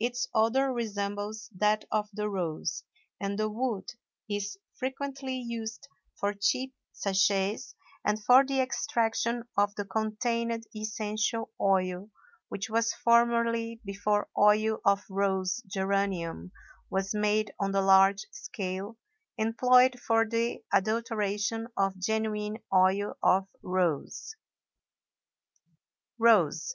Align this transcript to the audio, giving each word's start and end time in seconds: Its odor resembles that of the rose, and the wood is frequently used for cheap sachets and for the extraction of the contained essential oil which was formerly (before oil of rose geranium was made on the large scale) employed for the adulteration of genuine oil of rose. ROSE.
Its 0.00 0.26
odor 0.32 0.72
resembles 0.72 1.50
that 1.54 1.84
of 1.92 2.08
the 2.14 2.26
rose, 2.30 2.84
and 3.20 3.38
the 3.38 3.50
wood 3.50 3.92
is 4.30 4.56
frequently 4.74 5.36
used 5.36 5.88
for 6.18 6.32
cheap 6.32 6.74
sachets 6.90 7.74
and 8.02 8.24
for 8.24 8.46
the 8.46 8.60
extraction 8.62 9.42
of 9.58 9.74
the 9.74 9.84
contained 9.84 10.64
essential 10.74 11.52
oil 11.60 12.08
which 12.48 12.70
was 12.70 12.94
formerly 12.94 13.78
(before 13.84 14.26
oil 14.38 14.78
of 14.86 15.04
rose 15.10 15.60
geranium 15.66 16.50
was 16.88 17.14
made 17.14 17.52
on 17.60 17.72
the 17.72 17.82
large 17.82 18.24
scale) 18.32 18.96
employed 19.36 20.00
for 20.00 20.26
the 20.26 20.62
adulteration 20.72 21.68
of 21.76 21.94
genuine 21.98 22.56
oil 22.72 23.18
of 23.22 23.46
rose. 23.62 24.34
ROSE. 26.16 26.74